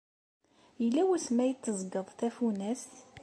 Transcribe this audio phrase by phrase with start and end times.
[0.83, 2.93] Yella wasmi ay d-teẓẓgeḍ tafunast?